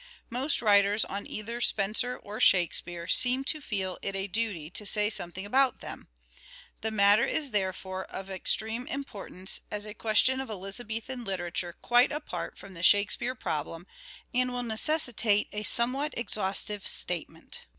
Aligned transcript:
Most 0.31 0.63
writers 0.63 1.05
on 1.05 1.27
either 1.27 1.61
Spenser 1.61 2.17
or 2.17 2.39
Shakespeare 2.39 3.07
seem 3.07 3.43
to 3.43 3.61
feel 3.61 3.99
it 4.01 4.15
a 4.15 4.25
duty 4.25 4.71
to 4.71 4.83
say 4.83 5.11
something 5.11 5.45
about 5.45 5.77
them. 5.77 6.07
The 6.81 6.89
matter 6.89 7.23
is 7.23 7.51
therefore 7.51 8.05
of 8.05 8.27
extreme 8.27 8.87
importance 8.87 9.61
as 9.69 9.85
a 9.85 9.93
question 9.93 10.39
MANHOOD 10.39 10.41
OF 10.43 10.47
DE 10.47 10.53
VERB: 10.53 10.57
MIDDLE 10.57 11.05
PERIOD 11.05 11.05
339 11.05 11.13
of 11.13 11.19
Elizabethan 11.21 11.23
literature 11.23 11.75
quite 11.83 12.11
apart 12.11 12.57
from 12.57 12.73
the 12.73 12.81
Shake 12.81 13.11
speare 13.11 13.35
problem, 13.35 13.87
and 14.33 14.51
will 14.51 14.63
necessitate 14.63 15.49
a 15.51 15.61
somewhat 15.61 16.15
exhaustive 16.17 16.87
statement. 16.87 17.59